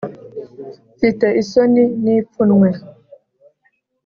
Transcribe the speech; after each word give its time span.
Mfite 0.95 1.27
isoni 1.41 1.83
n 2.03 2.05
ipfunwe 2.15 2.69